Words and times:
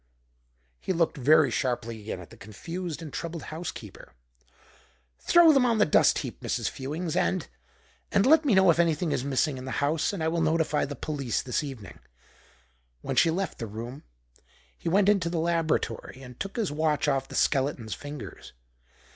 He 0.79 0.93
looked 0.93 1.15
very 1.15 1.51
sharply 1.51 2.01
again 2.01 2.19
at 2.21 2.31
the 2.31 2.35
confused 2.35 3.03
and 3.03 3.13
troubled 3.13 3.43
housekeeper. 3.53 4.15
"Throw 5.19 5.53
them 5.53 5.63
on 5.63 5.77
the 5.77 5.85
dust 5.85 6.17
heap, 6.17 6.39
Mrs. 6.41 6.67
Fewings, 6.71 7.15
and 7.15 7.47
and 8.11 8.25
let 8.25 8.43
me 8.43 8.55
know 8.55 8.71
if 8.71 8.79
anything 8.79 9.11
is 9.11 9.23
missing 9.23 9.59
in 9.59 9.65
the 9.65 9.73
house, 9.77 10.11
and 10.11 10.23
I 10.23 10.27
will 10.27 10.41
notify 10.41 10.85
the 10.85 10.95
police 10.95 11.43
this 11.43 11.63
evening." 11.63 11.99
When 13.01 13.15
she 13.15 13.29
left 13.29 13.59
the 13.59 13.67
room 13.67 14.01
he 14.75 14.89
went 14.89 15.07
into 15.07 15.29
the 15.29 15.37
laboratory 15.37 16.23
and 16.23 16.39
took 16.39 16.55
his 16.55 16.71
watch 16.71 17.07
off 17.07 17.27
the 17.27 17.35
skeleton's 17.35 17.93
fingers. 17.93 18.53